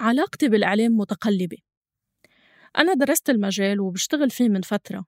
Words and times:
علاقتي 0.00 0.48
بالإعلام 0.48 0.96
متقلبة. 0.96 1.56
أنا 2.78 2.94
درست 2.94 3.30
المجال 3.30 3.80
وبشتغل 3.80 4.30
فيه 4.30 4.48
من 4.48 4.60
فترة 4.60 5.04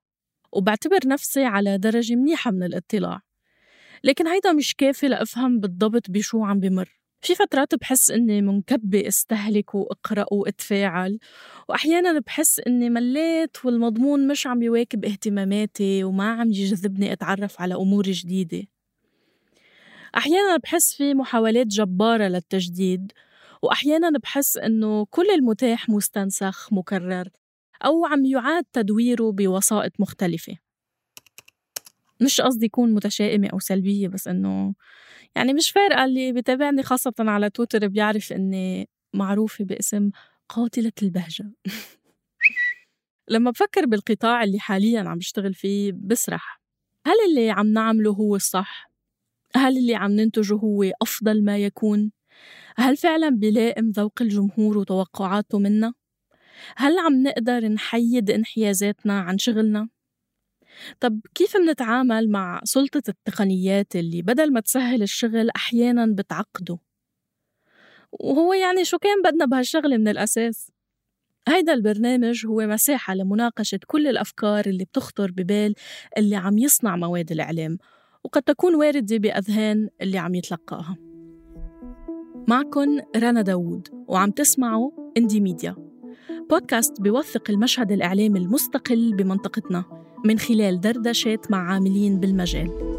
وبعتبر 0.52 0.98
نفسي 1.06 1.44
على 1.44 1.78
درجة 1.78 2.14
منيحة 2.14 2.50
من 2.50 2.62
الاطلاع. 2.62 3.20
لكن 4.04 4.26
هيدا 4.26 4.52
مش 4.52 4.74
كافي 4.74 5.08
لأفهم 5.08 5.60
بالضبط 5.60 6.10
بشو 6.10 6.44
عم 6.44 6.60
بمر. 6.60 6.98
في 7.20 7.34
فترات 7.34 7.74
بحس 7.74 8.10
إني 8.10 8.42
منكبة 8.42 9.08
أستهلك 9.08 9.74
وأقرأ 9.74 10.26
وأتفاعل 10.32 11.18
وأحيانا 11.68 12.18
بحس 12.18 12.60
إني 12.66 12.90
مليت 12.90 13.64
والمضمون 13.64 14.28
مش 14.28 14.46
عم 14.46 14.62
يواكب 14.62 15.04
اهتماماتي 15.04 16.04
وما 16.04 16.32
عم 16.32 16.48
يجذبني 16.48 17.12
أتعرف 17.12 17.60
على 17.60 17.74
أمور 17.74 18.04
جديدة. 18.04 18.62
أحيانا 20.16 20.56
بحس 20.56 20.94
في 20.94 21.14
محاولات 21.14 21.66
جبارة 21.66 22.24
للتجديد 22.28 23.12
وأحيانا 23.62 24.18
بحس 24.18 24.56
إنه 24.56 25.06
كل 25.10 25.30
المتاح 25.30 25.88
مستنسخ 25.88 26.72
مكرر 26.72 27.28
أو 27.84 28.06
عم 28.06 28.24
يعاد 28.24 28.64
تدويره 28.72 29.32
بوسائط 29.32 29.92
مختلفة 29.98 30.56
مش 32.20 32.40
قصدي 32.40 32.66
يكون 32.66 32.94
متشائمة 32.94 33.48
أو 33.48 33.58
سلبية 33.58 34.08
بس 34.08 34.28
إنه 34.28 34.74
يعني 35.36 35.52
مش 35.54 35.70
فارقة 35.70 36.04
اللي 36.04 36.32
بتابعني 36.32 36.82
خاصة 36.82 37.14
على 37.18 37.50
تويتر 37.50 37.88
بيعرف 37.88 38.32
إني 38.32 38.88
معروفة 39.14 39.64
باسم 39.64 40.10
قاتلة 40.48 40.92
البهجة 41.02 41.50
لما 43.28 43.50
بفكر 43.50 43.86
بالقطاع 43.86 44.44
اللي 44.44 44.58
حاليا 44.60 45.00
عم 45.00 45.18
بشتغل 45.18 45.54
فيه 45.54 45.92
بسرح 45.94 46.60
هل 47.06 47.16
اللي 47.28 47.50
عم 47.50 47.66
نعمله 47.66 48.10
هو 48.10 48.36
الصح؟ 48.36 48.90
هل 49.56 49.78
اللي 49.78 49.94
عم 49.94 50.10
ننتجه 50.10 50.54
هو 50.54 50.82
أفضل 51.02 51.44
ما 51.44 51.58
يكون؟ 51.58 52.12
هل 52.76 52.96
فعلا 52.96 53.28
بيلائم 53.28 53.90
ذوق 53.90 54.22
الجمهور 54.22 54.78
وتوقعاته 54.78 55.58
منا؟ 55.58 55.94
هل 56.76 56.98
عم 56.98 57.22
نقدر 57.22 57.68
نحيد 57.68 58.30
انحيازاتنا 58.30 59.20
عن 59.20 59.38
شغلنا؟ 59.38 59.88
طب 61.00 61.20
كيف 61.34 61.56
منتعامل 61.56 62.30
مع 62.30 62.60
سلطة 62.64 63.02
التقنيات 63.08 63.96
اللي 63.96 64.22
بدل 64.22 64.52
ما 64.52 64.60
تسهل 64.60 65.02
الشغل 65.02 65.50
أحيانا 65.56 66.06
بتعقده؟ 66.06 66.78
وهو 68.12 68.52
يعني 68.52 68.84
شو 68.84 68.98
كان 68.98 69.22
بدنا 69.22 69.44
بهالشغلة 69.44 69.96
من 69.96 70.08
الأساس؟ 70.08 70.70
هيدا 71.48 71.72
البرنامج 71.72 72.46
هو 72.46 72.66
مساحة 72.66 73.14
لمناقشة 73.14 73.78
كل 73.86 74.06
الأفكار 74.06 74.66
اللي 74.66 74.84
بتخطر 74.84 75.30
ببال 75.30 75.74
اللي 76.18 76.36
عم 76.36 76.58
يصنع 76.58 76.96
مواد 76.96 77.32
الإعلام 77.32 77.78
وقد 78.24 78.42
تكون 78.42 78.74
واردة 78.74 79.16
بأذهان 79.16 79.88
اللي 80.00 80.18
عم 80.18 80.34
يتلقاها 80.34 81.11
معكن 82.48 83.00
رنا 83.16 83.42
داوود 83.42 83.88
وعم 84.08 84.30
تسمعوا 84.30 84.90
إندي 85.16 85.40
ميديا. 85.40 85.76
بودكاست 86.50 87.00
بيوثق 87.00 87.50
المشهد 87.50 87.92
الإعلامي 87.92 88.38
المستقل 88.38 89.16
بمنطقتنا 89.16 89.84
من 90.24 90.38
خلال 90.38 90.80
دردشات 90.80 91.50
مع 91.50 91.72
عاملين 91.72 92.20
بالمجال. 92.20 92.92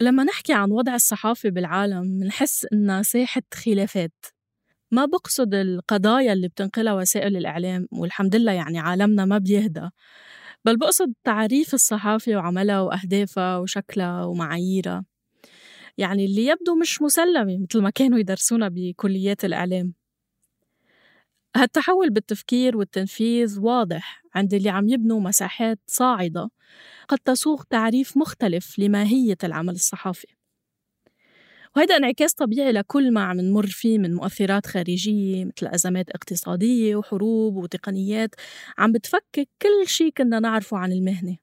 لما 0.00 0.24
نحكي 0.24 0.52
عن 0.52 0.70
وضع 0.70 0.94
الصحافة 0.94 1.50
بالعالم 1.50 2.18
منحس 2.20 2.66
إنها 2.72 3.02
ساحة 3.02 3.42
خلافات. 3.54 4.12
ما 4.90 5.04
بقصد 5.04 5.54
القضايا 5.54 6.32
اللي 6.32 6.48
بتنقلها 6.48 6.92
وسائل 6.92 7.36
الإعلام 7.36 7.86
والحمد 7.92 8.36
لله 8.36 8.52
يعني 8.52 8.78
عالمنا 8.78 9.24
ما 9.24 9.38
بيهدى. 9.38 9.88
بل 10.64 10.76
بقصد 10.76 11.14
تعريف 11.24 11.74
الصحافة 11.74 12.36
وعملها 12.36 12.80
وأهدافها 12.80 13.58
وشكلها 13.58 14.24
ومعاييرها. 14.24 15.04
يعني 15.98 16.24
اللي 16.24 16.46
يبدو 16.46 16.74
مش 16.80 17.02
مسلمة 17.02 17.58
مثل 17.58 17.82
ما 17.82 17.90
كانوا 17.90 18.18
يدرسونا 18.18 18.68
بكليات 18.68 19.44
الإعلام. 19.44 19.94
هالتحول 21.56 22.10
بالتفكير 22.10 22.76
والتنفيذ 22.76 23.60
واضح 23.60 24.22
عند 24.34 24.54
اللي 24.54 24.70
عم 24.70 24.88
يبنوا 24.88 25.20
مساحات 25.20 25.78
صاعدة 25.86 26.50
قد 27.08 27.18
تسوق 27.18 27.64
تعريف 27.64 28.16
مختلف 28.16 28.78
لماهية 28.78 29.36
العمل 29.44 29.74
الصحافي. 29.74 30.26
وهذا 31.76 31.96
انعكاس 31.96 32.34
طبيعي 32.34 32.72
لكل 32.72 33.12
ما 33.12 33.24
عم 33.24 33.40
نمر 33.40 33.66
فيه 33.66 33.98
من 33.98 34.14
مؤثرات 34.14 34.66
خارجية 34.66 35.44
مثل 35.44 35.66
أزمات 35.66 36.10
اقتصادية 36.10 36.96
وحروب 36.96 37.56
وتقنيات 37.56 38.34
عم 38.78 38.92
بتفكك 38.92 39.48
كل 39.62 39.86
شيء 39.88 40.12
كنا 40.16 40.40
نعرفه 40.40 40.76
عن 40.76 40.92
المهنة. 40.92 41.36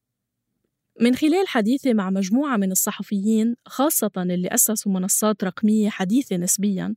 من 1.01 1.16
خلال 1.16 1.47
حديثي 1.47 1.94
مع 1.94 2.09
مجموعة 2.09 2.57
من 2.57 2.72
الصحفيين 2.72 3.56
خاصة 3.66 4.12
اللي 4.17 4.47
أسسوا 4.47 4.91
منصات 4.91 5.44
رقمية 5.44 5.90
حديثة 5.90 6.38
نسبياً 6.38 6.96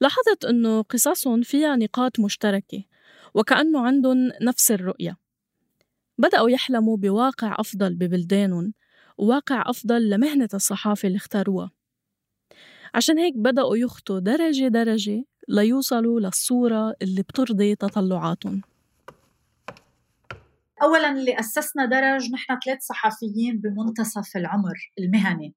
لاحظت 0.00 0.44
أنه 0.44 0.82
قصصهم 0.82 1.42
فيها 1.42 1.76
نقاط 1.76 2.20
مشتركة 2.20 2.84
وكأنه 3.34 3.86
عندهم 3.86 4.30
نفس 4.42 4.70
الرؤية. 4.70 5.16
بدأوا 6.18 6.50
يحلموا 6.50 6.96
بواقع 6.96 7.56
أفضل 7.58 7.94
ببلدانهم 7.94 8.74
وواقع 9.18 9.62
أفضل 9.66 10.10
لمهنة 10.10 10.48
الصحافة 10.54 11.06
اللي 11.06 11.16
اختاروها. 11.16 11.77
عشان 12.94 13.18
هيك 13.18 13.34
بدأوا 13.36 13.76
يخطوا 13.76 14.18
درجة 14.18 14.68
درجة 14.68 15.24
ليوصلوا 15.48 16.20
للصورة 16.20 16.94
اللي 17.02 17.22
بترضي 17.22 17.74
تطلعاتهم. 17.74 18.62
اولا 20.82 21.12
اللي 21.12 21.38
أسسنا 21.40 21.84
درج 21.86 22.30
نحن 22.32 22.58
ثلاث 22.64 22.78
صحفيين 22.80 23.60
بمنتصف 23.60 24.36
العمر 24.36 24.92
المهني. 24.98 25.54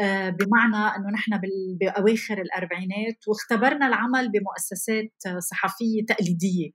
آه، 0.00 0.30
بمعنى 0.30 0.96
إنه 0.96 1.10
نحن 1.10 1.40
بأواخر 1.80 2.40
الأربعينات 2.42 3.28
واختبرنا 3.28 3.86
العمل 3.86 4.30
بمؤسسات 4.30 5.40
صحفية 5.50 6.04
تقليدية 6.08 6.70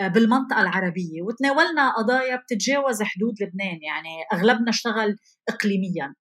آه، 0.00 0.08
بالمنطقة 0.08 0.62
العربية. 0.62 1.22
وتناولنا 1.22 1.92
قضايا 1.96 2.36
بتتجاوز 2.36 3.02
حدود 3.02 3.34
لبنان 3.42 3.78
يعني 3.82 4.14
أغلبنا 4.32 4.70
اشتغل 4.70 5.16
اقليميا. 5.48 6.14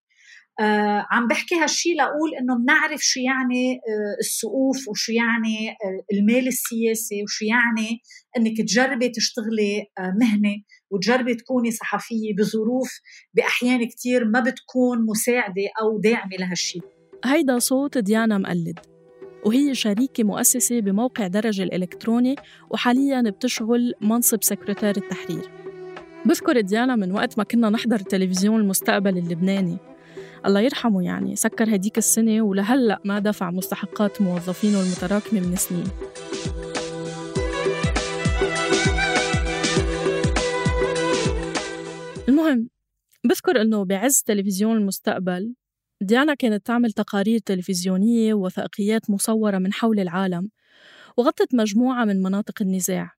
آه 0.59 1.05
عم 1.11 1.27
بحكي 1.27 1.55
هالشي 1.55 1.93
لأقول 1.93 2.29
إنه 2.41 2.57
بنعرف 2.63 3.01
شو 3.01 3.19
يعني 3.19 3.73
آه 3.73 4.19
السقوف 4.19 4.87
وشو 4.87 5.11
يعني 5.11 5.69
آه 5.69 6.13
المال 6.13 6.47
السياسي 6.47 7.23
وشو 7.23 7.45
يعني 7.45 8.01
إنك 8.37 8.57
تجربي 8.57 9.09
تشتغلي 9.09 9.85
مهنة 9.99 10.55
وتجربي 10.91 11.35
تكوني 11.35 11.71
صحفية 11.71 12.35
بظروف 12.37 12.89
بأحيان 13.33 13.87
كثير 13.87 14.25
ما 14.25 14.39
بتكون 14.39 15.05
مساعدة 15.05 15.63
أو 15.81 15.99
داعمة 15.99 16.35
لهالشي. 16.39 16.79
هيدا 17.25 17.59
صوت 17.59 17.97
ديانا 17.97 18.37
مقلد 18.37 18.79
وهي 19.45 19.75
شريكة 19.75 20.23
مؤسسة 20.23 20.79
بموقع 20.79 21.27
درج 21.27 21.61
الإلكتروني 21.61 22.35
وحاليا 22.69 23.21
بتشغل 23.29 23.93
منصب 24.01 24.43
سكرتير 24.43 24.97
التحرير. 24.97 25.51
بذكر 26.25 26.61
ديانا 26.61 26.95
من 26.95 27.11
وقت 27.11 27.37
ما 27.37 27.43
كنا 27.43 27.69
نحضر 27.69 27.99
تلفزيون 27.99 28.61
المستقبل 28.61 29.17
اللبناني. 29.17 29.77
الله 30.45 30.59
يرحمه 30.59 31.03
يعني 31.03 31.35
سكر 31.35 31.75
هديك 31.75 31.97
السنة 31.97 32.41
ولهلأ 32.41 33.01
ما 33.05 33.19
دفع 33.19 33.51
مستحقات 33.51 34.21
موظفينه 34.21 34.81
المتراكمة 34.81 35.39
من 35.39 35.55
سنين. 35.55 35.87
المهم 42.29 42.69
بذكر 43.23 43.61
إنه 43.61 43.85
بعز 43.85 44.23
تلفزيون 44.25 44.77
المستقبل 44.77 45.55
ديانا 46.01 46.33
كانت 46.33 46.65
تعمل 46.65 46.91
تقارير 46.91 47.39
تلفزيونية 47.39 48.33
ووثائقيات 48.33 49.09
مصورة 49.09 49.57
من 49.57 49.73
حول 49.73 49.99
العالم 49.99 50.49
وغطت 51.17 51.55
مجموعة 51.55 52.05
من 52.05 52.21
مناطق 52.21 52.61
النزاع. 52.61 53.11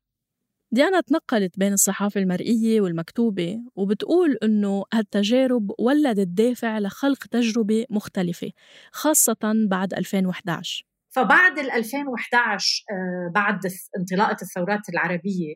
ديانا 0.72 1.02
تنقلت 1.02 1.60
بين 1.60 1.74
الصحافة 1.74 2.22
المرئية 2.22 2.82
والمكتوبة 2.82 3.60
وبتقول 3.76 4.38
إنه 4.44 4.84
هالتجارب 4.94 5.72
ولدت 5.80 6.28
دافع 6.28 6.80
لخلق 6.80 7.28
تجربة 7.28 7.86
مختلفة 7.90 8.52
خاصة 8.92 9.68
بعد 9.70 9.94
2011 9.94 10.88
فبعد 11.16 11.60
ال 11.60 11.72
2011 11.72 12.84
آه، 12.92 13.32
بعد 13.36 13.60
انطلاقة 13.98 14.38
الثورات 14.42 14.90
العربية 14.90 15.56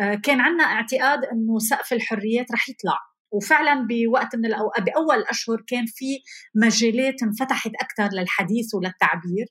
آه، 0.00 0.14
كان 0.14 0.40
عندنا 0.40 0.64
اعتقاد 0.64 1.24
إنه 1.24 1.58
سقف 1.58 1.92
الحريات 1.92 2.52
رح 2.52 2.68
يطلع. 2.68 2.98
وفعلا 3.32 3.86
بوقت 3.86 4.36
من 4.36 4.46
الأو... 4.46 4.70
بأول 4.78 5.24
أشهر 5.30 5.64
كان 5.66 5.84
في 5.86 6.18
مجالات 6.54 7.22
انفتحت 7.22 7.70
أكثر 7.80 8.16
للحديث 8.16 8.74
وللتعبير. 8.74 9.46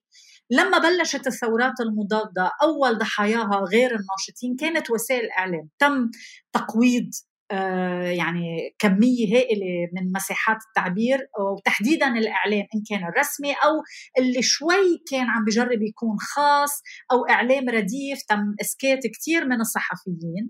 لما 0.49 0.77
بلشت 0.77 1.27
الثورات 1.27 1.79
المضادة 1.79 2.51
أول 2.63 2.97
ضحاياها 2.97 3.65
غير 3.71 3.89
الناشطين 3.89 4.55
كانت 4.59 4.91
وسائل 4.91 5.25
الإعلام 5.25 5.69
تم 5.79 6.11
تقويض 6.53 7.09
آه، 7.51 8.03
يعني 8.03 8.75
كمية 8.79 9.35
هائلة 9.35 9.89
من 9.93 10.11
مساحات 10.11 10.57
التعبير 10.67 11.19
وتحديدا 11.39 12.07
الإعلام 12.07 12.65
إن 12.75 12.83
كان 12.89 13.07
الرسمي 13.07 13.51
أو 13.51 13.83
اللي 14.19 14.41
شوي 14.41 15.03
كان 15.11 15.27
عم 15.27 15.45
بجرب 15.45 15.81
يكون 15.81 16.17
خاص 16.19 16.81
أو 17.11 17.25
إعلام 17.29 17.69
رديف. 17.69 18.21
تم 18.29 18.55
إسكات 18.61 18.99
كثير 19.07 19.45
من 19.45 19.61
الصحفيين. 19.61 20.49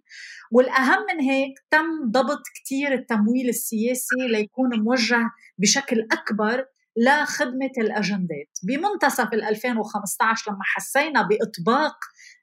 والأهم 0.52 1.06
من 1.14 1.22
هيك 1.22 1.54
تم 1.72 2.12
ضبط 2.12 2.42
كثير 2.56 2.94
التمويل 2.94 3.50
السياسي 3.50 4.28
ليكون 4.30 4.80
موجه 4.80 5.30
بشكل 5.58 6.08
أكبر 6.12 6.66
لخدمة 6.98 7.72
الأجندات. 7.78 8.50
بمنتصف 8.64 9.34
2015 9.34 10.52
لما 10.52 10.64
حسينا 10.64 11.22
بإطباق 11.22 11.96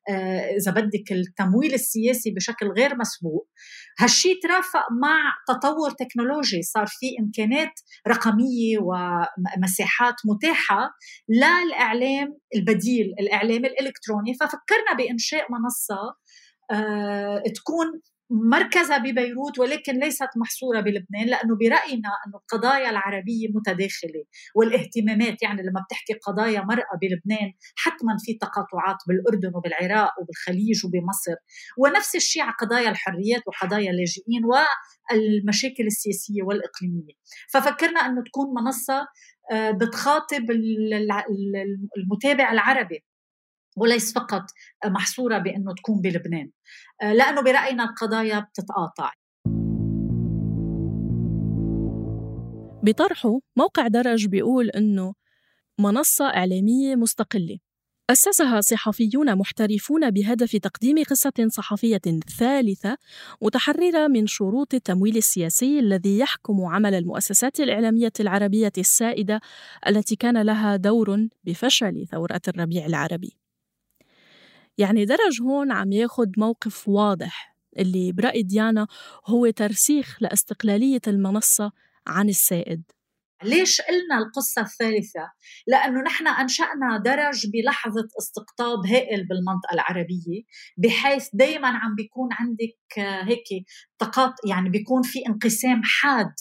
آه، 0.09 0.57
إذا 0.57 0.73
بدك 0.73 1.13
التمويل 1.13 1.75
السياسي 1.75 2.31
بشكل 2.31 2.67
غير 2.69 2.97
مسبوق 2.97 3.49
هالشيء 3.99 4.41
ترافق 4.43 4.87
مع 5.03 5.35
تطور 5.49 5.91
تكنولوجي. 5.91 6.63
صار 6.63 6.87
في 6.87 7.07
امكانات 7.21 7.73
رقمية 8.09 8.79
ومساحات 8.79 10.15
متاحة 10.25 10.91
للإعلام 11.29 12.39
البديل 12.55 13.15
الإعلام 13.21 13.65
الإلكتروني. 13.65 14.35
ففكرنا 14.35 14.95
بإنشاء 14.99 15.47
منصة 15.53 16.15
آه، 16.71 17.43
تكون 17.55 17.87
مركزها 18.31 18.99
ببيروت 18.99 19.59
ولكن 19.59 19.93
ليست 19.93 20.29
محصورة 20.37 20.81
بلبنان 20.81 21.27
لأنه 21.27 21.57
برأينا 21.57 22.09
انه 22.27 22.37
القضايا 22.37 22.91
العربية 22.91 23.49
متداخلة 23.55 24.25
والاهتمامات 24.55 25.43
يعني 25.43 25.63
لما 25.63 25.85
بتحكي 25.87 26.13
قضايا 26.13 26.61
مرأة 26.61 26.99
بلبنان 27.03 27.53
حتما 27.77 28.17
في 28.25 28.35
تقاطعات 28.35 28.97
بالأردن 29.09 29.57
وبالعراق 29.57 30.11
وبالخليج 30.21 30.87
وبمصر. 30.87 31.37
ونفس 31.79 32.17
الشيء 32.17 32.43
على 32.43 32.55
قضايا 32.61 32.91
الحريات 32.91 33.43
وقضايا 33.47 33.91
اللاجئين 33.91 34.43
والمشاكل 34.45 35.87
السياسية 35.87 36.43
والإقليمية. 36.43 37.15
ففكرنا 37.53 38.01
أنه 38.01 38.23
تكون 38.23 38.47
منصة 38.65 39.07
آه، 39.53 39.71
بتخاطب 39.71 40.51
المتابع 41.99 42.53
العربي. 42.53 43.05
وليس 43.77 44.15
فقط 44.15 44.43
محصورة 44.87 45.39
بأنه 45.39 45.75
تكون 45.75 46.01
بلبنان. 46.01 46.51
آه، 47.03 47.13
لأنه 47.13 47.43
برأينا 47.43 47.85
القضايا 47.85 48.41
بتتقاطع. 48.41 49.13
بطرحه 52.83 53.41
موقع 53.57 53.87
درج 53.89 54.27
بيقول 54.27 54.71
أنه 54.71 55.15
منصة 55.79 56.25
إعلامية 56.25 56.95
مستقلة. 56.97 57.59
أسسها 58.11 58.61
صحفيون 58.61 59.35
محترفون 59.39 60.11
بهدف 60.11 60.57
تقديم 60.57 61.03
قصة 61.03 61.49
صحفية 61.49 62.01
ثالثة 62.39 62.97
متحررة 63.43 64.09
من 64.09 64.27
شروط 64.27 64.75
التمويل 64.75 65.17
السياسي 65.17 65.79
الذي 65.79 66.19
يحكم 66.19 66.65
عمل 66.65 66.95
المؤسسات 66.95 67.61
الإعلامية 67.61 68.13
العربية 68.21 68.73
السائدة 68.79 69.41
التي 69.87 70.17
كان 70.17 70.43
لها 70.43 70.77
دور 70.77 71.29
بفشل 71.45 72.07
ثورة 72.11 72.41
الربيع 72.49 72.87
العربي. 72.87 73.44
يعني 74.79 75.05
درج 75.05 75.43
هون 75.43 75.73
عم 75.73 75.93
ياخد 75.93 76.33
موقف 76.39 76.89
واضح 76.89 77.57
اللي 77.79 78.13
برأي 78.13 78.43
ديانا 78.43 78.87
هو 79.27 79.51
ترسيخ 79.51 80.17
لاستقلالية 80.21 81.01
المنصة 81.09 81.73
عن 82.07 82.29
السائد 82.29 82.83
ليش 83.43 83.81
قلنا 83.81 84.19
القصة 84.19 84.63
الثالثة؟ 84.63 85.31
لأنه 85.67 86.01
نحن 86.01 86.27
أنشأنا 86.27 87.03
درج 87.05 87.47
بلحظة 87.53 88.09
استقطاب 88.19 88.87
هائل 88.87 89.27
بالمنطقة 89.27 89.75
العربية 89.75 90.43
بحيث 90.77 91.29
دايما 91.33 91.69
عم 91.69 91.95
بيكون 91.95 92.29
عندك 92.33 92.79
هيك 93.29 93.67
تقاط 93.99 94.35
يعني 94.49 94.71
بيكون 94.71 95.03
في 95.03 95.19
انقسام 95.29 95.81
حاد 95.85 96.33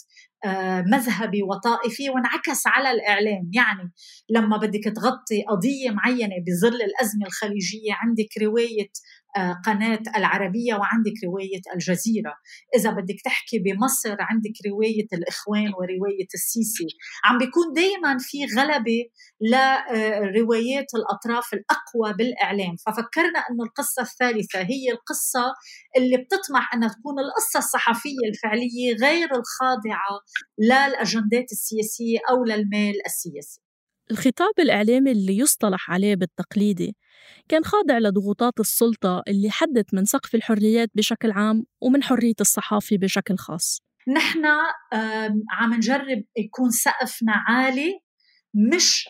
مذهبي 0.81 1.43
وطائفي 1.43 2.09
وانعكس 2.09 2.67
على 2.67 2.91
الإعلام. 2.91 3.49
يعني 3.53 3.91
لما 4.29 4.57
بدك 4.57 4.83
تغطي 4.95 5.43
قضية 5.49 5.89
معينة 5.91 6.35
بظل 6.47 6.75
الأزمة 6.81 7.25
الخليجية 7.27 7.93
عندك 7.93 8.37
رواية 8.41 8.89
آه، 8.89 9.22
قناة 9.65 10.03
العربية 10.17 10.73
وعندك 10.73 11.17
رواية 11.25 11.61
الجزيرة. 11.75 12.33
إذا 12.77 12.91
بدك 12.91 13.15
تحكي 13.25 13.59
بمصر 13.59 14.15
عندك 14.19 14.55
رواية 14.67 15.07
الإخوان 15.13 15.67
ورواية 15.67 16.27
السيسي. 16.33 16.87
عم 17.25 17.37
بيكون 17.37 17.73
دايما 17.75 18.17
في 18.19 18.37
غلبة 18.57 18.99
لروايات 19.41 20.87
الأطراف 20.95 21.53
الأقوى 21.53 22.13
بالإعلام. 22.17 22.75
ففكرنا 22.85 23.39
أنه 23.49 23.63
القصة 23.63 24.01
الثالثة 24.01 24.59
هي 24.59 24.91
القصة 24.91 25.45
اللي 25.97 26.17
بتطمح 26.17 26.73
أنها 26.73 26.89
تكون 26.89 27.19
القصة 27.19 27.57
الصحفية 27.57 28.27
الفعلية 28.33 28.95
غير 29.01 29.29
الخاضعة 29.35 30.13
للأجندات 30.59 31.51
السياسية 31.51 32.19
أو 32.29 32.43
للمال 32.43 32.95
السياسي. 33.05 33.62
الخطاب 34.11 34.53
الإعلامي 34.59 35.11
اللي 35.11 35.37
يصطلح 35.37 35.91
عليه 35.91 36.15
بالتقليدي 36.15 36.95
كان 37.49 37.63
خاضع 37.63 37.97
لضغوطات 37.97 38.59
السلطة 38.59 39.23
اللي 39.27 39.49
حدت 39.51 39.93
من 39.93 40.05
سقف 40.05 40.35
الحريات 40.35 40.89
بشكل 40.95 41.31
عام 41.31 41.65
ومن 41.81 42.03
حرية 42.03 42.33
الصحافة 42.41 42.97
بشكل 42.97 43.37
خاص. 43.37 43.81
نحن 44.15 44.45
عم 45.51 45.73
نجرب 45.73 46.23
يكون 46.37 46.69
سقفنا 46.69 47.33
عالي 47.47 47.99
مش 48.73 49.09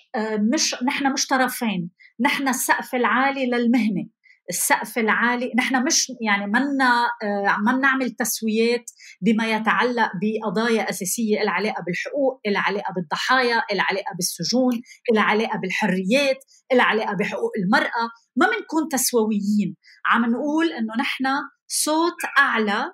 مش 0.53 0.75
نحن 0.83 1.13
مش 1.13 1.27
طرفين 1.27 1.89
نحن 2.19 2.47
السقف 2.47 2.95
العالي 2.95 3.45
للمهنة. 3.45 4.07
السقف 4.49 4.97
العالي. 4.97 5.51
نحن 5.57 5.85
مش 5.85 6.07
يعني 6.21 6.47
منا 6.47 7.05
آه، 7.23 7.57
ما 7.65 7.71
نعمل 7.71 8.09
تسويات 8.11 8.91
بما 9.21 9.51
يتعلق 9.51 10.11
بقضايا 10.21 10.89
أساسية 10.89 11.43
لها 11.43 11.53
علاقة 11.53 11.83
بالحقوق 11.83 12.41
لها 12.47 12.61
علاقة 12.61 12.93
بالضحايا 12.95 13.61
لها 13.73 13.85
علاقة 13.89 14.15
بالسجون 14.15 14.81
لها 15.13 15.23
علاقة 15.23 15.59
بالحريات 15.59 16.37
لها 16.73 16.85
علاقة 16.85 17.15
بحقوق 17.19 17.51
المرأة. 17.63 18.09
ما 18.35 18.45
بنكون 18.47 18.89
تسويين. 18.91 19.75
عم 20.05 20.25
نقول 20.25 20.73
إنه 20.73 20.93
نحن 20.99 21.25
صوت 21.67 22.17
أعلى 22.37 22.93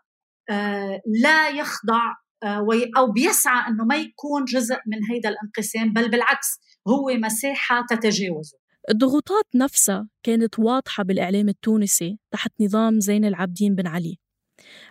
آه، 0.51 1.01
لا 1.23 1.49
يخضع 1.49 2.01
آه، 2.43 2.67
أو 2.97 3.11
بيسعى 3.11 3.67
إنه 3.67 3.85
ما 3.85 3.95
يكون 3.95 4.45
جزء 4.45 4.75
من 4.75 4.99
هيدا 5.11 5.29
الانقسام 5.29 5.93
بل 5.93 6.11
بالعكس 6.11 6.59
هو 6.87 7.17
مساحة 7.17 7.85
تتجاوزه. 7.89 8.57
الضغوطات 8.89 9.45
نفسها 9.55 10.09
كانت 10.23 10.59
واضحة 10.59 11.03
بالإعلام 11.03 11.49
التونسي 11.49 12.19
تحت 12.31 12.51
نظام 12.61 12.99
زين 12.99 13.25
العابدين 13.25 13.75
بن 13.75 13.87
علي. 13.87 14.17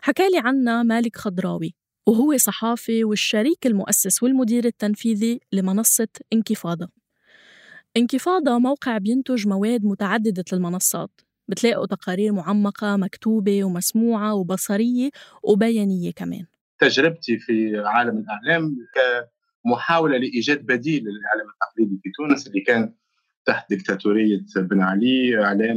حكالي 0.03 0.39
عنا 0.39 0.83
مالك 0.83 1.17
خضراوي 1.17 1.75
وهو 2.07 2.37
صحافي 2.37 3.05
والشريك 3.05 3.67
المؤسس 3.67 4.23
والمدير 4.23 4.65
التنفيذي 4.65 5.41
لمنصة 5.53 6.09
انكفاضة. 6.33 6.89
انكفاضة 7.97 8.59
موقع 8.59 8.99
بينتج 8.99 9.49
مواد 9.49 9.85
متعددة 9.85 10.45
المنصات 10.53 11.21
بتلاقوا 11.49 11.87
تقارير 11.87 12.33
معمقة 12.33 12.97
مكتوبة 12.97 13.65
ومسموعة 13.65 14.35
وبصرية 14.35 15.11
وبيانية 15.43 16.11
كمان. 16.11 16.47
تجربتي 16.79 17.39
في 17.39 17.83
عالم 17.87 18.19
الإعلام 18.19 18.77
كمحاولة 19.65 20.19
لإيجاد 20.19 20.67
بديل 20.67 21.03
للإعلام 21.03 21.47
التقليدي 21.55 22.01
في 22.03 22.11
تونس 22.17 22.47
اللي 22.47 22.61
كان 22.61 22.95
تحت 23.49 23.73
دكتاتورية 23.73 24.45
بن 24.57 24.81
علي 24.81 25.45
إعلام 25.45 25.77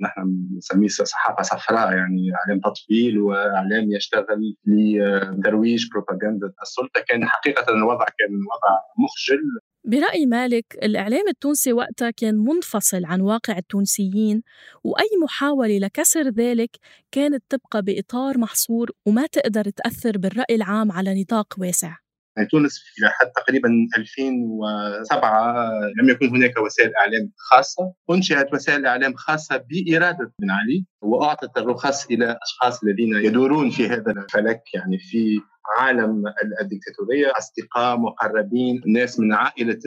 نحن 0.00 0.48
نسميه 0.56 0.88
صحافة 0.88 1.42
صفراء 1.42 1.92
يعني 1.92 2.22
إعلام 2.34 2.60
تطبيل 2.60 3.18
وإعلام 3.18 3.92
يشتغل 3.92 4.56
لترويج 4.66 5.86
بروباغندا 5.92 6.52
السلطة. 6.62 7.00
كان 7.08 7.24
حقيقة 7.24 7.72
الوضع 7.72 8.04
كان 8.04 8.32
وضع 8.52 8.78
مخجل. 8.98 9.42
برأي 9.84 10.26
مالك 10.26 10.64
الإعلام 10.82 11.28
التونسي 11.28 11.72
وقتها 11.72 12.10
كان 12.10 12.34
منفصل 12.34 13.04
عن 13.04 13.20
واقع 13.20 13.58
التونسيين 13.58 14.42
وأي 14.84 15.10
محاولة 15.22 15.78
لكسر 15.78 16.28
ذلك 16.28 16.70
كانت 17.12 17.42
تبقى 17.48 17.82
بإطار 17.82 18.38
محصور 18.38 18.90
وما 19.06 19.26
تقدر 19.26 19.70
تأثر 19.70 20.18
بالرأي 20.18 20.54
العام 20.54 20.92
على 20.92 21.20
نطاق 21.22 21.54
واسع. 21.58 22.01
تونس 22.50 22.84
إلى 22.98 23.10
حد 23.10 23.30
تقريبا 23.36 23.68
2007 23.98 25.70
لم 26.02 26.08
يكن 26.08 26.28
هناك 26.28 26.58
وسائل 26.58 26.96
إعلام 26.96 27.32
خاصة. 27.36 27.92
أنشئت 28.10 28.54
وسائل 28.54 28.86
إعلام 28.86 29.14
خاصة 29.14 29.64
بإرادة 29.70 30.32
بن 30.38 30.50
علي 30.50 30.84
وأعطت 31.02 31.58
الرخص 31.58 32.06
إلى 32.06 32.38
أشخاص 32.42 32.84
الذين 32.84 33.14
يدورون 33.14 33.70
في 33.70 33.88
هذا 33.88 34.12
الفلك 34.12 34.62
يعني 34.74 34.98
في 34.98 35.40
عالم 35.78 36.24
الدكتاتورية 36.60 37.32
أصدقاء 37.38 37.96
مقربين 37.96 38.82
ناس 38.86 39.20
من 39.20 39.32
عائلة 39.32 39.78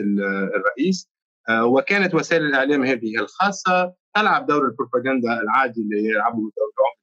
الرئيس. 0.56 1.08
آه، 1.48 1.64
وكانت 1.64 2.14
وسائل 2.14 2.46
الإعلام 2.46 2.84
هذه 2.84 3.18
الخاصة 3.18 3.94
تلعب 4.14 4.46
دور 4.46 4.66
البروباغندا 4.66 5.40
العادي 5.42 5.80
اللي 5.80 6.08
يلعبه 6.08 6.50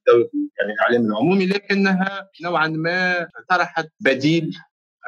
دور 0.08 0.30
يعني 0.60 0.74
الإعلام 0.74 1.06
العمومي 1.06 1.46
لكنها 1.46 2.30
نوعا 2.44 2.68
ما 2.68 3.28
طرحت 3.50 3.88
بديل 4.00 4.58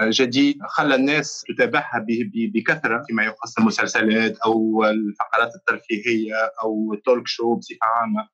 جديد 0.04 0.58
خلى 0.68 0.96
الناس 0.96 1.44
تتابعها 1.48 2.06
بكثرة 2.54 3.04
فيما 3.08 3.24
يخص 3.24 3.58
المسلسلات 3.58 4.38
أو 4.38 4.86
الفقرات 4.86 5.56
الترفيهية 5.56 6.36
أو 6.64 6.94
التولك 6.94 7.28
شو 7.28 7.56
بصفة 7.56 7.78
عامة. 7.82 8.30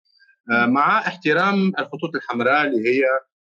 آه، 0.51 0.65
مع 0.65 1.00
احترام 1.00 1.68
الخطوط 1.80 2.15
الحمراء 2.15 2.68
اللي 2.68 2.89
هي 2.89 3.03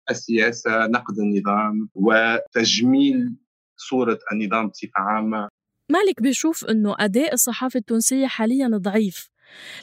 السياسة 0.10 0.88
نقد 0.88 1.20
النظام 1.20 1.90
وتجميل 1.96 3.36
صورة 3.78 4.20
النظام 4.32 4.68
بصفة 4.68 4.92
عامة. 4.96 5.50
مالك 5.92 6.22
بيشوف 6.22 6.66
إنه 6.66 6.96
أداء 7.00 7.34
الصحافة 7.34 7.78
التونسية 7.78 8.28
حاليا 8.28 8.68
ضعيف 8.68 9.30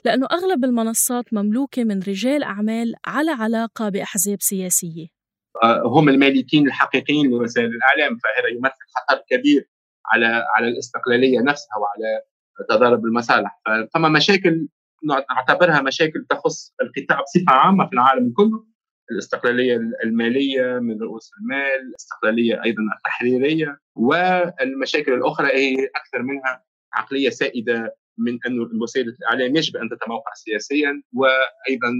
لأنه 0.04 0.26
أغلب 0.33 0.64
المنصات 0.64 1.25
مملوكة 1.33 1.85
من 1.85 2.02
رجال 2.02 2.43
أعمال 2.43 2.95
على 3.07 3.31
علاقة 3.31 3.88
بأحزاب 3.88 4.43
سياسية. 4.43 5.13
هم 5.84 6.08
المالكين 6.08 6.66
الحقيقيين 6.66 7.30
لوسائل 7.30 7.66
الإعلام 7.66 8.18
فهذا 8.18 8.49
يمثل 8.49 8.84
خطر 8.96 9.23
كبير 9.30 9.68
على 10.06 10.44
على 10.56 10.68
الاستقلالية 10.68 11.40
نفسها 11.40 11.76
وعلى 11.78 12.23
تضارب 12.68 13.04
المصالح. 13.04 13.61
فما 13.94 14.08
مشاكل 14.08 14.68
نعتبرها 15.30 15.82
مشاكل 15.82 16.26
تخص 16.30 16.75
القطاع 16.82 17.20
بصفة 17.20 17.52
عامة 17.52 17.87
في 17.87 17.92
العالم 17.92 18.32
كله 18.32 18.64
الاستقلالية 19.11 19.76
المالية 20.04 20.78
من 20.78 21.02
رؤوس 21.02 21.30
المال، 21.40 21.88
الاستقلالية 21.88 22.62
أيضا 22.64 22.82
التحريرية 22.96 23.78
والمشاكل 23.96 25.12
الأخرى 25.12 25.46
هي 25.46 25.84
أكثر 25.96 26.23
منها 26.23 26.64
عقلية 26.92 27.30
سائدة 27.30 27.96
من 28.18 28.38
انه 28.47 28.83
وسائل 28.83 29.09
الاعلام 29.09 29.56
يجب 29.56 29.76
أن 29.76 29.88
تتموقع 29.88 30.33
سياسيا 30.35 31.02
وأيضا 31.12 31.90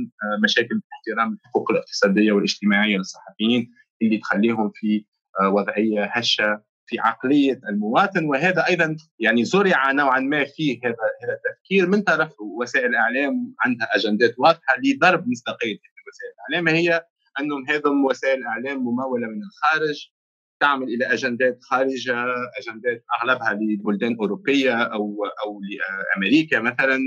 مشاكل 0.45 0.81
احترام 0.93 1.33
الحقوق 1.33 1.71
الاقتصادية 1.71 2.33
والاجتماعية 2.33 2.97
للصحفيين 2.97 3.73
اللي 4.03 4.19
تخليهم 4.19 4.71
في 4.75 5.05
وضعية 5.43 6.05
هشة 6.05 6.63
في 6.87 6.99
عقلية 6.99 7.61
المواطن. 7.69 8.25
وهذا 8.25 8.67
أيضا 8.69 8.97
يعني 9.19 9.45
زرع 9.45 9.93
نوعا 9.93 10.21
ما 10.21 10.45
فيه 10.45 10.79
هذا 10.85 10.97
هذا 11.25 11.33
التفكير 11.33 11.87
من 11.87 12.03
طرف 12.03 12.33
وسائل 12.41 12.87
الإعلام 12.87 13.55
عندها 13.61 13.89
أجندات 13.97 14.35
واضحة 14.39 14.77
لضرب 14.85 15.29
مصداقية 15.29 15.79
وسائل 16.09 16.33
الإعلام 16.39 16.77
هي 16.77 17.05
أنهم 17.41 17.69
هذم 17.69 18.05
وسائل 18.05 18.39
الإعلام 18.39 18.79
ممولة 18.79 19.27
من 19.27 19.41
الخارج 19.43 20.11
تعمل 20.61 20.89
إلى 20.89 21.05
أجندات 21.13 21.59
خارجة 21.63 22.25
أجندات 22.61 23.05
أغلبها 23.23 23.59
لبلدان 23.61 24.17
أوروبية 24.21 24.75
أو 24.75 25.17
أو 25.47 25.61
لأمريكا 25.61 26.61
مثلا 26.61 26.99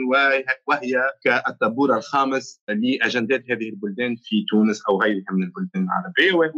وهي 0.68 1.01
كالطابور 1.24 1.98
الخامس 1.98 2.62
لأجندات 2.70 3.44
هذه 3.51 3.70
البلدان 3.70 4.16
في 4.16 4.46
تونس 4.50 4.82
أو 4.89 5.01
غيرها 5.01 5.32
من 5.32 5.44
البلدان 5.44 5.88
العربية. 5.88 6.51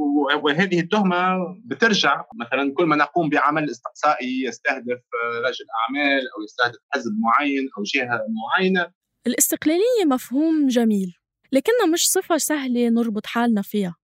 وهذه 0.44 0.80
التهمة 0.80 1.36
بترجع 1.66 2.26
مثلا 2.42 2.74
كل 2.74 2.86
ما 2.86 2.96
نقوم 2.96 3.30
بعمل 3.30 3.70
استقصائي 3.70 4.44
يستهدف 4.44 5.00
رجل 5.46 5.66
أعمال 5.82 6.22
أو 6.38 6.44
يستهدف 6.44 6.80
حزب 6.90 7.12
معين 7.20 7.70
أو 7.78 7.84
جهة 7.84 8.20
معينة. 8.30 8.92
الاستقلالية 9.28 10.06
مفهوم 10.06 10.68
جميل 10.68 11.14
لكنها 11.52 11.86
مش 11.94 12.10
صفة 12.10 12.38
سهلة 12.38 12.90
نربط 12.90 13.26
حالنا 13.26 13.62
فيها. 13.62 13.96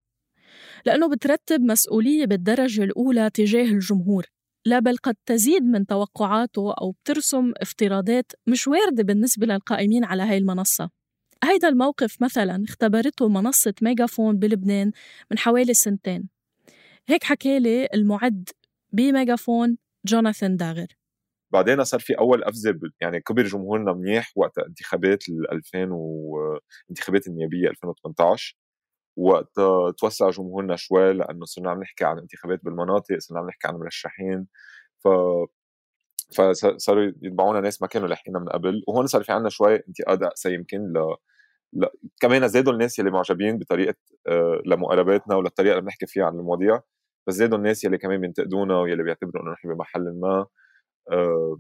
لأنه 0.87 1.09
بترتب 1.09 1.61
مسؤولية 1.61 2.25
بالدرجة 2.25 2.85
الأولى 2.85 3.31
تجاه 3.31 3.65
الجمهور 3.65 4.27
لا 4.67 4.79
بل 4.79 4.97
قد 4.97 5.17
تزيد 5.27 5.63
من 5.63 5.87
توقعاته 5.87 6.75
أو 6.81 6.91
بترسم 6.91 7.53
افتراضات 7.57 8.33
مش 8.47 8.69
واردة 8.69 9.03
بالنسبة 9.03 9.47
للقائمين 9.47 10.05
على 10.05 10.23
هاي 10.23 10.39
المنصة. 10.39 10.91
هيدا 11.45 11.69
الموقف 11.69 12.23
مثلا 12.23 12.65
اختبرته 12.69 13.29
منصة 13.29 13.75
ميجافون 13.83 14.39
بلبنان 14.39 14.93
من 15.31 15.39
حوالي 15.39 15.75
سنتين. 15.75 16.29
هيك 17.09 17.25
حكالي 17.25 17.89
المعد 17.95 18.49
بميجافون 18.93 19.79
جوناثان 20.07 20.57
داغر. 20.57 20.87
بعدين 21.53 21.85
صار 21.85 22.01
في 22.01 22.19
أول 22.19 22.45
قفزة 22.45 22.75
يعني 23.01 23.21
كبر 23.21 23.43
جمهورنا 23.43 23.93
منيح 23.93 24.33
وقت 24.37 24.59
انتخابات 24.59 25.29
ال 25.29 25.53
2000 25.53 25.89
وانتخابات 25.91 27.27
النيابية 27.27 27.69
2018 27.69 28.57
وقت 29.17 29.61
توسع 29.99 30.31
جمهورنا 30.31 30.77
شوي 30.77 31.13
لأنه 31.13 31.45
صرنا 31.45 31.71
عم 31.71 31.81
نحكي 31.81 32.05
عن 32.05 32.19
انتخابات 32.19 32.65
بالمناطق 32.65 33.19
صرنا 33.19 33.41
عم 33.41 33.47
نحكي 33.47 33.69
عن 33.69 33.75
مرشحين 33.75 34.47
ف 35.05 35.09
فصاروا 36.37 37.13
يتبعونا 37.23 37.61
ناس 37.61 37.83
ما 37.83 37.89
كانوا 37.89 38.09
لاحقينها 38.09 38.41
من 38.41 38.49
قبل. 38.49 38.85
وهون 38.89 39.07
صار 39.07 39.23
في 39.23 39.33
عندنا 39.33 39.51
شوي 39.51 39.75
انتقاد 39.89 40.23
اقسى 40.23 40.55
يمكن 40.55 40.79
ل... 40.79 41.17
ل... 41.73 41.87
كمان 42.21 42.49
زادوا 42.49 42.73
الناس 42.73 42.99
يلي 42.99 43.11
معجبين 43.11 43.59
بطريقة 43.59 43.95
آه، 44.29 44.63
لمقارباتنا 44.67 45.37
وللطريقة 45.37 45.73
اللي 45.73 45.83
بنحكي 45.83 46.07
فيها 46.07 46.25
عن 46.25 46.35
المواضيع. 46.35 46.81
بس 47.27 47.35
زادوا 47.35 47.59
الناس 47.59 47.85
يلي 47.85 47.99
كمان 47.99 48.21
بينتقدونا 48.21 48.81
ويلي 48.81 49.03
بيعتبروا 49.03 49.43
إنه 49.43 49.53
نحن 49.53 49.75
بمحل 49.75 50.21
ما 50.21 50.47
آه، 51.13 51.59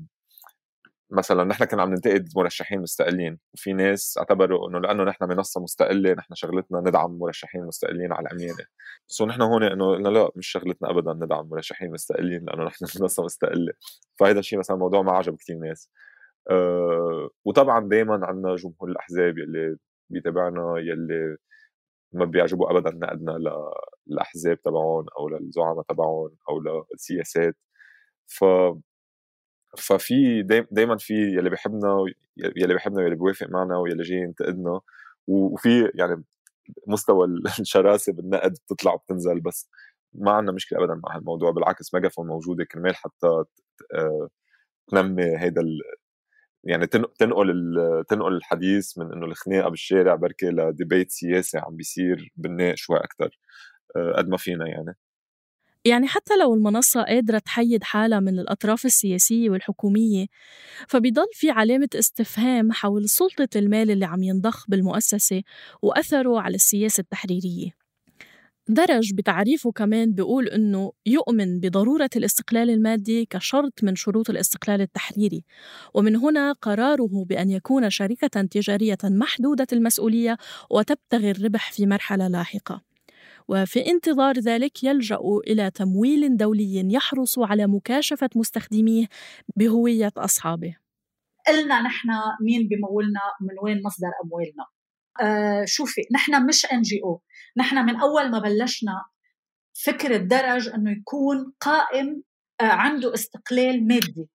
مثلا 1.11 1.45
نحن 1.45 1.65
كنا 1.65 1.83
عم 1.83 1.91
ننتقد 1.91 2.29
مرشحين 2.37 2.81
مستقلين 2.81 3.39
وفي 3.55 3.73
ناس 3.73 4.19
اعتبروا 4.19 4.69
إنه 4.69 4.79
لأنه 4.81 5.05
نحن 5.05 5.25
منصة 5.29 5.61
مستقلة 5.61 6.13
نحن 6.13 6.35
شغلتنا 6.35 6.81
ندعم 6.81 7.19
مرشحين 7.19 7.65
مستقلين 7.67 8.13
على 8.13 8.27
العميانه 8.29 8.65
سو 9.07 9.27
نحن 9.27 9.43
هون 9.43 9.63
إنه 9.63 9.93
قلنا 9.95 10.09
لا 10.09 10.31
مش 10.37 10.49
شغلتنا 10.49 10.91
ابدا 10.91 11.13
ندعم 11.13 11.49
مرشحين 11.49 11.91
مستقلين 11.93 12.45
لأنه 12.45 12.65
نحن 12.65 12.85
منصة 13.01 13.25
مستقلة. 13.25 13.73
فهذا 14.21 14.39
الشيء 14.39 14.59
مثلا 14.59 14.77
موضوع 14.77 15.03
ما 15.03 15.13
عجب 15.13 15.37
كثير 15.37 15.57
ناس. 15.59 15.91
أه 16.51 17.31
وطبعا 17.45 17.89
دائما 17.89 18.27
عندنا 18.27 18.57
جمهور 18.57 18.91
الأحزاب 18.91 19.39
يلي 19.39 19.77
بيتابعنا 20.11 20.75
يلي 20.79 21.37
ما 22.13 22.25
بيعجبوا 22.25 22.71
ابدا 22.73 22.91
نقدنا 22.91 23.39
للأحزاب 24.09 24.63
تبعهم 24.63 25.07
أو 25.19 25.29
للزعماء 25.29 25.85
تبعهم 25.89 26.31
أو 26.51 26.61
للسياسات. 26.93 27.57
ف 28.27 28.45
ففي 29.78 30.43
دائما 30.71 30.97
في 30.99 31.14
يلي 31.14 31.50
بيحبنا 31.50 32.04
يلي 32.37 32.75
بيحبنا 32.75 33.02
ويلي 33.02 33.16
بيوافق 33.16 33.47
معنا 33.50 33.78
ويلي 33.78 34.02
جاي 34.02 34.19
ينتقدنا 34.19 34.81
وفي 35.26 35.90
يعني 35.95 36.25
مستوى 36.88 37.28
الشراسة 37.61 38.12
بالنقد 38.12 38.52
بتطلع 38.52 38.95
وبتنزل 38.95 39.40
بس 39.40 39.71
ما 40.14 40.33
عندنا 40.33 40.52
مشكلة 40.57 40.78
ابدا 40.81 40.95
مع 40.95 41.16
هالموضوع 41.16 41.50
بالعكس 41.50 41.95
ميجافون 41.95 42.26
موجودة 42.26 42.64
كرمال 42.64 42.97
حتى 42.97 43.45
آه، 43.95 44.28
تنمي 44.90 45.38
هيدا 45.38 45.62
يعني 46.64 46.87
تنقل 46.87 47.14
تنقل 48.09 48.37
الحديث 48.37 48.99
من 48.99 49.12
إنه 49.12 49.26
الخناقة 49.26 49.69
بالشارع 49.71 50.14
بركي 50.14 50.47
لديبيت 50.47 51.11
سياسي 51.11 51.59
عم 51.59 51.76
بيصير 51.76 52.33
بالناقش 52.37 52.81
شوي 52.83 52.99
أكثر 52.99 53.38
آه، 53.97 54.12
قد 54.16 54.28
ما 54.28 54.37
فينا 54.37 54.69
يعني. 54.69 54.95
يعني 55.87 56.07
حتى 56.07 56.37
لو 56.37 56.55
المنصة 56.55 57.03
قادرة 57.03 57.38
تحيد 57.38 57.85
حالها 57.85 58.21
من 58.21 58.38
الأطراف 58.38 58.85
السياسية 58.85 59.50
والحكومية 59.50 60.26
فبيضل 60.88 61.26
في 61.33 61.50
علامة 61.50 61.88
استفهام 61.95 62.73
حول 62.73 63.09
سلطة 63.09 63.49
المال 63.57 63.91
اللي 63.91 64.05
عم 64.05 64.23
ينضخ 64.23 64.64
بالمؤسسة 64.69 65.43
وأثره 65.83 66.41
على 66.41 66.55
السياسة 66.55 67.00
التحريرية. 67.00 67.71
درج 68.69 69.14
بتعريفه 69.14 69.73
كمان 69.73 70.12
بيقول 70.12 70.49
إنه 70.49 70.93
يؤمن 71.07 71.61
بضرورة 71.61 72.11
الاستقلال 72.17 72.71
المادي 72.71 73.26
كشرط 73.31 73.73
من 73.85 73.97
شروط 73.97 74.31
الاستقلال 74.31 74.81
التحريري 74.81 75.45
ومن 75.95 76.17
هنا 76.17 76.53
قراره 76.53 77.25
بأن 77.29 77.50
يكون 77.50 77.91
شركة 77.91 78.43
تجارية 78.43 78.99
محدودة 79.05 79.67
المسؤولية 79.73 80.37
وتبتغي 80.71 81.31
الربح 81.31 81.73
في 81.73 81.87
مرحلة 81.87 82.29
لاحقة. 82.29 82.94
وفي 83.49 83.87
انتظار 83.87 84.39
ذلك 84.39 84.85
يلجأ 84.85 85.19
إلى 85.47 85.71
تمويل 85.71 86.37
دولي 86.37 86.95
يحرص 86.95 87.39
على 87.39 87.67
مكاشفة 87.67 88.31
مستخدميه 88.37 89.07
بهوية 89.57 90.13
أصحابه. 90.17 90.77
قلنا 91.49 91.83
نحن 91.83 92.09
مين 92.45 92.69
بمولنا 92.69 93.21
من 93.41 93.55
وين 93.63 93.83
مصدر 93.85 94.09
أموالنا. 94.25 94.65
آه 95.21 95.65
شوفي 95.65 96.01
نحن 96.15 96.47
مش 96.47 96.67
ان 96.73 96.83
جي 96.83 97.01
أو 97.05 97.23
نحن 97.57 97.77
من 97.87 97.97
أول 97.97 98.31
ما 98.31 98.39
بلشنا 98.39 99.05
فكره 99.85 100.17
درج 100.17 100.69
إنه 100.69 100.91
يكون 100.91 101.53
قائم 101.61 102.23
آه 102.61 102.65
عنده 102.65 103.15
استقلال 103.15 103.87
مادي. 103.89 104.29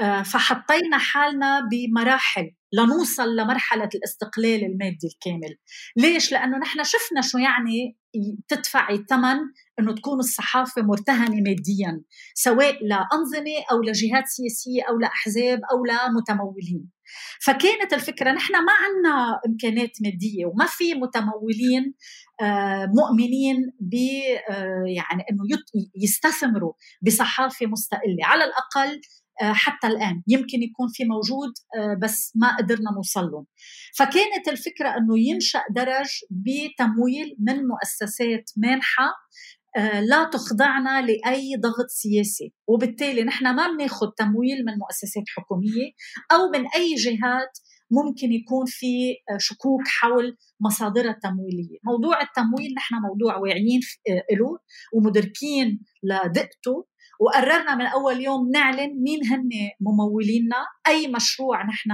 آه 0.00 0.22
فحطينا 0.22 0.98
حالنا 0.98 1.68
بمراحل. 1.70 2.50
لنوصل 2.78 3.36
لمرحلة 3.36 3.88
الاستقلال 3.94 4.64
المادي 4.64 5.06
الكامل. 5.14 5.56
ليش؟ 5.96 6.32
لأنه 6.32 6.58
نحن 6.58 6.84
شفنا 6.84 7.20
شو 7.20 7.38
يعني 7.38 7.98
تدفعي 8.48 9.04
ثمن 9.10 9.38
إنه 9.80 9.94
تكون 9.94 10.18
الصحافة 10.18 10.82
مرتهنة 10.82 11.36
ماديا 11.36 12.02
سواء 12.34 12.84
لأنظمة 12.84 13.56
أو 13.72 13.82
لجهات 13.82 14.26
سياسية 14.26 14.82
أو 14.88 14.98
لأحزاب 14.98 15.60
أو 15.72 15.84
لمتمولين. 15.84 16.90
فكانت 17.40 17.92
الفكرة 17.92 18.32
نحن 18.32 18.52
ما 18.52 18.72
عندنا 18.72 19.40
امكانات 19.46 19.90
مادية 20.02 20.46
وما 20.46 20.66
في 20.66 20.94
متمولين 20.94 21.94
آه، 22.42 22.86
مؤمنين 22.86 23.56
ب 23.80 23.94
آه، 24.50 24.84
يعني 24.86 25.22
إنه 25.30 25.44
يستثمروا 26.02 26.72
بصحافة 27.06 27.66
مستقلة. 27.66 28.24
على 28.24 28.44
الأقل 28.44 28.90
آه، 28.90 29.23
حتى 29.42 29.86
الآن. 29.86 30.22
يمكن 30.28 30.62
يكون 30.62 30.88
في 30.92 31.04
موجود 31.04 31.52
آه، 31.78 31.98
بس 32.02 32.32
ما 32.34 32.56
قدرنا 32.56 32.90
نوصل 32.96 33.24
لهم 33.30 33.46
فكانت 33.98 34.48
الفكرة 34.48 34.88
أنه 34.88 35.18
ينشأ 35.18 35.62
درج 35.70 36.10
بتمويل 36.30 37.36
من 37.38 37.56
مؤسسات 37.66 38.50
مانحة 38.56 39.12
آه، 39.76 40.00
لا 40.00 40.24
تخضعنا 40.24 41.02
لأي 41.02 41.56
ضغط 41.60 41.86
سياسي. 41.88 42.52
وبالتالي 42.68 43.24
نحن 43.24 43.44
ما 43.54 43.68
بناخذ 43.68 44.06
تمويل 44.18 44.64
من 44.66 44.72
مؤسسات 44.78 45.24
حكومية 45.36 45.90
أو 46.32 46.50
من 46.54 46.64
أي 46.76 46.94
جهات 46.94 47.58
ممكن 47.90 48.32
يكون 48.32 48.64
في 48.66 49.14
شكوك 49.38 49.82
حول 49.86 50.36
مصادرها 50.60 51.10
التمويلية. 51.10 51.78
موضوع 51.84 52.22
التمويل 52.22 52.74
نحن 52.76 52.94
موضوع 52.94 53.36
واعيين 53.36 53.80
له 54.08 54.58
ومدركين 54.94 55.80
لدقته. 56.02 56.86
وقررنا 57.20 57.74
من 57.74 57.86
أول 57.86 58.20
يوم 58.20 58.50
نعلن 58.50 59.02
مين 59.02 59.20
هن 59.30 59.48
ممولينا 59.80 60.56
أي 60.88 61.08
مشروع 61.08 61.62
نحن 61.62 61.90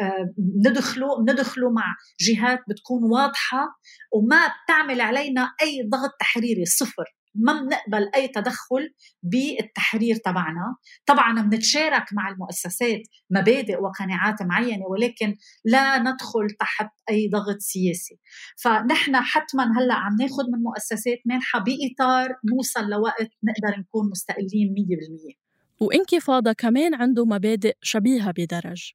آه، 0.00 0.34
ندخله 0.66 1.06
ندخله 1.28 1.70
مع 1.70 1.84
جهات 2.20 2.58
بتكون 2.68 3.04
واضحة 3.12 3.68
وما 4.12 4.40
بتعمل 4.64 5.00
علينا 5.00 5.52
أي 5.62 5.88
ضغط 5.88 6.10
تحريري 6.20 6.64
صفر. 6.64 7.04
ما 7.34 7.52
بنقبل 7.52 8.10
أي 8.14 8.28
تدخل 8.28 8.94
بالتحرير 9.22 10.16
تبعنا. 10.16 10.76
طبعا 11.06 11.42
بنتشارك 11.42 12.04
مع 12.12 12.28
المؤسسات 12.28 13.00
مبادئ 13.30 13.76
وقناعات 13.82 14.42
معينة 14.42 14.86
ولكن 14.86 15.36
لا 15.64 15.98
ندخل 15.98 16.50
تحت 16.60 16.88
أي 17.10 17.28
ضغط 17.28 17.58
سياسي. 17.58 18.18
فنحن 18.56 19.16
حتما 19.16 19.64
هلأ 19.78 19.94
عم 19.94 20.16
ناخذ 20.20 20.44
من 20.52 20.62
مؤسسات 20.62 21.18
مانحه 21.26 21.58
بإطار 21.58 22.28
نوصل 22.54 22.90
لوقت 22.90 23.30
نقدر 23.44 23.80
نكون 23.80 24.10
مستقلين 24.10 24.74
100% 25.32 25.44
وإنكفاضة 25.80 26.52
كمان 26.52 26.94
عنده 26.94 27.24
مبادئ 27.24 27.76
شبيهة 27.82 28.30
بدرج. 28.30 28.92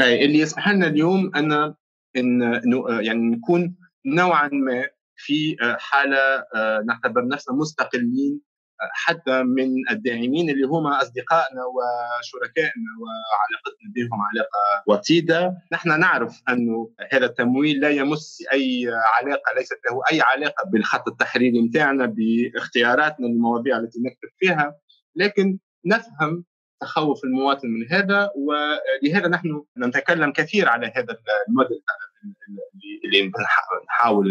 اللي 0.00 0.38
يسمح 0.38 0.68
لنا 0.68 0.86
اليوم 0.86 1.36
أن 1.36 1.74
إن 2.16 2.62
يعني 3.00 3.36
نكون 3.36 3.76
نوعا 4.06 4.48
ما 4.52 4.88
في 5.24 5.56
حالة 5.78 6.44
نعتبر 6.86 7.26
نفسنا 7.26 7.56
مستقلين 7.56 8.40
حتى 8.92 9.42
من 9.42 9.68
الداعمين 9.90 10.50
اللي 10.50 10.66
هم 10.66 10.86
أصدقائنا 10.86 11.62
وشركائنا 11.64 12.90
وعلاقتنا 13.00 13.92
بهم 13.94 14.20
علاقة 14.22 14.84
وطيدة. 14.86 15.54
نحن 15.72 16.00
نعرف 16.00 16.42
أنه 16.48 16.90
هذا 17.12 17.26
التمويل 17.26 17.80
لا 17.80 17.90
يمس 17.90 18.42
أي 18.52 18.86
علاقة 19.18 19.54
ليست 19.56 19.78
له 19.90 20.02
أي 20.12 20.20
علاقة 20.20 20.70
بالخط 20.70 21.08
التحريري 21.08 21.62
متاعنا 21.62 22.06
باختياراتنا 22.06 23.26
للمواضيع 23.26 23.76
التي 23.76 23.98
نكتب 24.00 24.28
فيها. 24.38 24.76
لكن 25.16 25.58
نفهم 25.86 26.44
تخوف 26.80 27.24
المواطن 27.24 27.68
من 27.68 27.92
هذا 27.92 28.30
ولهذا 28.36 29.28
نحن 29.28 29.64
نتكلم 29.78 30.32
كثير 30.32 30.68
على 30.68 30.92
هذا 30.96 31.16
الموديل 31.48 31.82
اللي 33.04 33.32
نحاول 33.88 34.26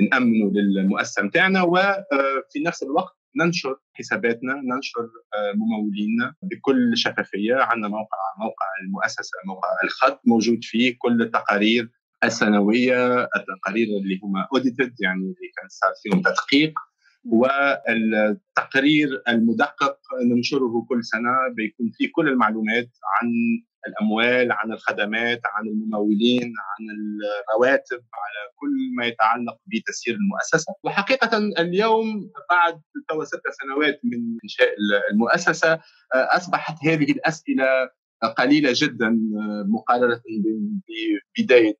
نأمنه 0.00 0.52
للمؤسسة 0.52 1.22
متاعنا 1.22 1.62
وفي 1.62 2.58
نفس 2.66 2.82
الوقت 2.82 3.16
ننشر 3.36 3.76
حساباتنا 3.94 4.54
ننشر 4.54 5.10
ممولينا 5.54 6.34
بكل 6.42 6.96
شفافية 6.96 7.54
عندنا 7.54 7.88
موقع 7.88 8.18
موقع 8.38 8.66
المؤسسة 8.82 9.38
موقع 9.46 9.68
الخط 9.84 10.20
موجود 10.24 10.58
فيه 10.62 10.96
كل 10.98 11.22
التقارير 11.22 11.90
السنوية 12.24 13.22
التقارير 13.22 13.88
اللي 14.02 14.20
هم 14.22 14.36
اوديتد 14.52 14.94
يعني 15.00 15.20
اللي 15.20 15.50
كان 15.56 15.68
صار 15.68 15.92
فيهم 16.02 16.22
تدقيق 16.22 16.78
والتقرير 17.24 19.08
المدقق 19.28 19.98
ننشره 20.24 20.86
كل 20.88 21.04
سنة 21.04 21.30
بيكون 21.56 21.90
فيه 21.90 22.10
كل 22.12 22.28
المعلومات 22.28 22.88
عن 23.04 23.28
الأموال 23.86 24.52
عن 24.52 24.72
الخدمات 24.72 25.40
عن 25.44 25.66
الممولين 25.66 26.42
عن 26.42 26.86
الرواتب 26.94 28.04
على 28.14 28.50
كل 28.56 28.96
ما 28.96 29.06
يتعلق 29.06 29.56
بتسيير 29.66 30.16
المؤسسة. 30.16 30.74
وحقيقة 30.84 31.38
اليوم 31.38 32.30
بعد 32.50 32.80
تو 33.08 33.24
ست 33.24 33.42
سنوات 33.62 34.00
من 34.04 34.38
إنشاء 34.44 34.68
المؤسسة 35.12 35.80
أصبحت 36.14 36.84
هذه 36.84 37.12
الأسئلة 37.12 37.66
قليلة 38.38 38.70
جدا 38.74 39.18
مقارنة 39.68 40.20
ببداية 41.38 41.78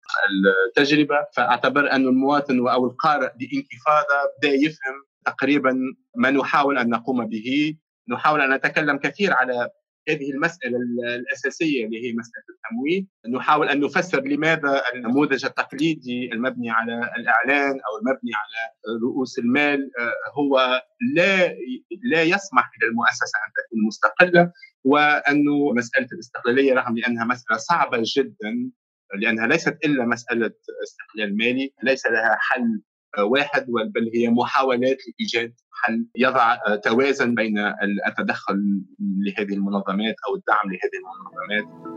التجربة. 0.68 1.26
فأعتبر 1.36 1.90
أن 1.92 2.06
المواطن 2.06 2.68
أو 2.68 2.86
القارئ 2.86 3.30
بانكفاضة 3.36 4.18
بدأ 4.38 4.48
يفهم 4.48 5.04
تقريبا 5.26 5.78
ما 6.16 6.30
نحاول 6.30 6.78
أن 6.78 6.88
نقوم 6.88 7.26
به. 7.26 7.76
نحاول 8.08 8.40
أن 8.40 8.54
نتكلم 8.54 8.96
كثير 8.96 9.32
على 9.32 9.70
هذه 10.10 10.30
المسألة 10.30 10.76
الأساسية 11.16 11.86
اللي 11.86 11.98
هي 12.06 12.12
مسألة 12.12 12.44
التمويل. 12.50 13.06
نحاول 13.28 13.68
أن 13.68 13.80
نفسر 13.80 14.20
لماذا 14.20 14.82
النموذج 14.94 15.44
التقليدي 15.44 16.32
المبني 16.32 16.70
على 16.70 17.10
الإعلان 17.16 17.70
أو 17.70 17.98
المبني 18.00 18.30
على 18.34 18.98
رؤوس 19.02 19.38
المال 19.38 19.90
هو 20.38 20.82
لا 21.14 21.56
لا 22.02 22.22
يسمح 22.22 22.70
للمؤسسة 22.82 23.38
أن 23.46 23.52
تكون 23.56 23.86
مستقلة 23.86 24.52
وأنه 24.84 25.72
مسألة 25.72 26.08
الاستقلالية 26.12 26.74
رغم 26.74 26.94
أنها 27.08 27.24
مسألة 27.24 27.58
صعبة 27.58 28.02
جدا 28.16 28.70
لأنها 29.14 29.46
ليست 29.46 29.78
إلا 29.84 30.04
مسألة 30.06 30.52
استقلال 30.82 31.36
مالي 31.36 31.74
ليس 31.82 32.06
لها 32.06 32.36
حل 32.40 32.80
واحد 33.18 33.66
بل 33.66 34.10
هي 34.14 34.28
محاولات 34.28 34.98
لإيجاد 35.08 35.54
حل 35.72 36.06
يضع 36.16 36.56
توازن 36.84 37.34
بين 37.34 37.58
التدخل 38.08 38.82
لهذه 39.00 39.52
المنظمات 39.52 40.14
أو 40.28 40.34
الدعم 40.36 40.70
لهذه 40.70 40.96
المنظمات. 41.00 41.90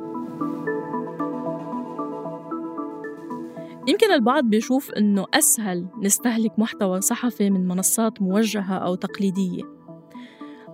يمكن 3.87 4.11
البعض 4.11 4.43
بيشوف 4.43 4.91
إنه 4.91 5.25
أسهل 5.33 5.87
نستهلك 6.01 6.59
محتوى 6.59 7.01
صحفي 7.01 7.49
من 7.49 7.67
منصات 7.67 8.21
موجهة 8.21 8.77
أو 8.77 8.95
تقليدية. 8.95 9.63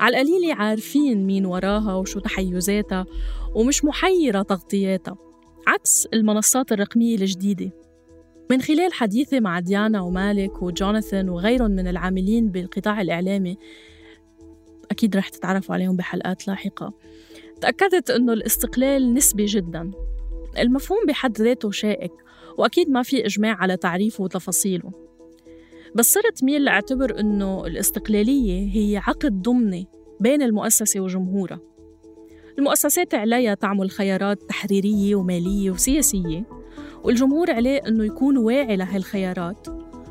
على 0.02 0.22
القليلة 0.22 0.56
عارفين 0.56 1.26
مين 1.26 1.46
وراها 1.46 1.96
وشو 1.96 2.20
تحيزاتها 2.20 3.06
ومش 3.56 3.86
محيرة 3.86 4.42
تغطياتها 4.42 5.18
عكس 5.68 6.08
المنصات 6.14 6.72
الرقمية 6.72 7.16
الجديدة. 7.16 7.72
من 8.52 8.62
خلال 8.62 8.94
حديثي 8.94 9.40
مع 9.40 9.60
ديانا 9.60 10.02
ومالك 10.02 10.62
وجوناثان 10.62 11.30
وغيرهم 11.30 11.72
من 11.72 11.88
العاملين 11.88 12.50
بالقطاع 12.50 13.02
الإعلامي 13.02 13.58
أكيد 14.92 15.18
رح 15.18 15.30
تتعرفوا 15.30 15.76
عليهم 15.76 15.96
بحلقات 15.96 16.48
لاحقة 16.48 16.94
تأكدت 17.62 18.10
أنه 18.10 18.34
الاستقلال 18.34 19.14
نسبي 19.14 19.46
جدا. 19.46 19.92
المفهوم 20.60 21.00
بحد 21.08 21.42
ذاته 21.42 21.72
شائك 21.72 22.12
وأكيد 22.58 22.90
ما 22.90 23.04
في 23.04 23.26
إجماع 23.26 23.56
على 23.56 23.78
تعريفه 23.78 24.24
وتفاصيله. 24.24 24.92
بس 25.96 26.14
صرت 26.14 26.44
ميل 26.44 26.64
لأعتبر 26.64 27.20
أنه 27.20 27.66
الاستقلالية 27.66 28.76
هي 28.76 28.98
عقد 28.98 29.42
ضمني 29.42 29.88
بين 30.20 30.42
المؤسسة 30.42 31.00
وجمهورها. 31.00 31.60
المؤسسات 32.58 33.14
عليها 33.14 33.54
تعمل 33.54 33.92
خيارات 33.92 34.44
تحريرية 34.44 35.16
ومالية 35.16 35.72
وسياسية. 35.72 36.59
والجمهور 37.04 37.52
عليه 37.52 37.78
إنه 37.88 38.06
يكون 38.06 38.38
واعي 38.38 38.76
لهالخيارات 38.76 39.68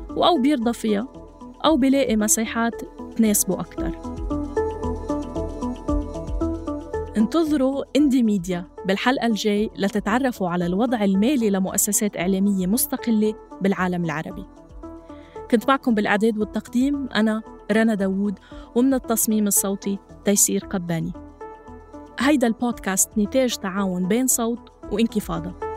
وأو 0.09 0.41
بيرضى 0.41 0.73
فيها 0.73 1.07
أو 1.65 1.77
بيلاقي 1.77 2.15
مساحات 2.15 2.81
تناسبه 3.15 3.59
أكتر. 3.59 3.91
انتظروا 7.17 7.83
اندي 7.95 8.23
ميديا 8.23 8.65
بالحلقة 8.85 9.27
الجاي 9.27 9.69
لتتعرفوا 9.77 10.49
على 10.49 10.65
الوضع 10.65 11.03
المالي 11.03 11.49
لمؤسسات 11.49 12.17
إعلامية 12.17 12.67
مستقلة 12.67 13.33
بالعالم 13.61 14.05
العربي. 14.05 14.45
كنت 15.51 15.67
معكم 15.67 15.95
بالإعداد 15.95 16.37
والتقديم 16.37 17.09
أنا 17.15 17.41
رنا 17.71 17.93
داوود 17.93 18.39
ومن 18.75 18.93
التصميم 18.93 19.47
الصوتي 19.47 19.97
تيسير 20.25 20.65
قباني. 20.65 21.13
هيدا 22.19 22.47
البودكاست 22.47 23.17
نتاج 23.17 23.55
تعاون 23.55 24.07
بين 24.07 24.27
صوت 24.27 24.69
وانكفاضة. 24.91 25.68